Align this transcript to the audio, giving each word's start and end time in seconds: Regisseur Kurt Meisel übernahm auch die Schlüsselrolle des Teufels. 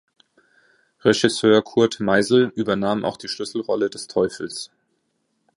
Regisseur 1.01 1.63
Kurt 1.63 1.99
Meisel 1.99 2.51
übernahm 2.55 3.05
auch 3.05 3.17
die 3.17 3.27
Schlüsselrolle 3.27 3.91
des 3.91 4.07
Teufels. 4.07 4.71